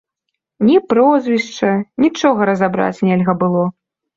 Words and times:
Ні 0.69 0.77
прозвішча, 0.93 1.69
нічога 2.07 2.51
разабраць 2.53 3.03
нельга 3.11 3.39
было. 3.45 3.63